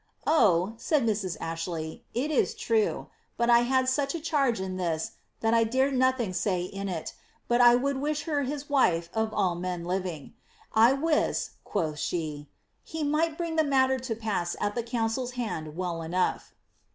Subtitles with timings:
[0.25, 1.37] ^Oh«" said Mrs.
[1.39, 5.91] Ashley, ^Ht is true; but 1 had such a charge in this that I dare
[5.91, 7.13] nothing say in it,
[7.47, 10.33] but I would wish her his wife of all men living.
[10.73, 12.53] I wis," quoth she, ^
[12.83, 16.51] he might bring the matter to pass at the counciPs hands well enough."